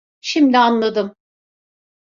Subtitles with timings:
[0.21, 1.15] Şimdi anladım.